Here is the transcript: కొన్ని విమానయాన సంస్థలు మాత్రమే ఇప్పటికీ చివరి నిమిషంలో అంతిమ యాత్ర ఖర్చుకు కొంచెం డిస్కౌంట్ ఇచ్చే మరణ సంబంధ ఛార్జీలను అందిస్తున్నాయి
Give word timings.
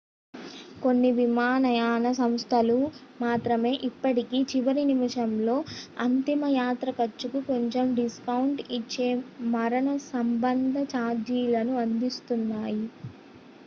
కొన్ని 0.81 1.09
విమానయాన 1.17 2.05
సంస్థలు 2.17 2.77
మాత్రమే 3.21 3.73
ఇప్పటికీ 3.87 4.39
చివరి 4.51 4.83
నిమిషంలో 4.89 5.57
అంతిమ 6.01 6.49
యాత్ర 6.55 6.89
ఖర్చుకు 6.97 7.41
కొంచెం 7.49 7.93
డిస్కౌంట్ 7.95 8.63
ఇచ్చే 8.79 9.09
మరణ 9.53 9.87
సంబంధ 10.09 10.75
ఛార్జీలను 10.93 11.75
అందిస్తున్నాయి 11.83 12.83